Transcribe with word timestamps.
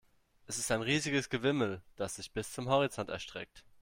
Es 0.47 0.57
ist 0.57 0.71
ein 0.71 0.81
riesiges 0.81 1.29
Gewimmel, 1.29 1.83
das 1.95 2.15
sich 2.15 2.31
bis 2.31 2.51
zum 2.51 2.67
Horizont 2.69 3.09
erstreckt. 3.11 3.63